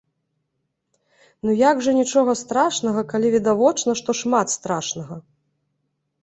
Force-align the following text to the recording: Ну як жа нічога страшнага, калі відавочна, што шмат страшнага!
Ну 1.49 1.57
як 1.69 1.83
жа 1.87 1.93
нічога 1.99 2.31
страшнага, 2.41 3.01
калі 3.11 3.27
відавочна, 3.37 3.91
што 4.01 4.09
шмат 4.23 4.47
страшнага! 4.57 5.15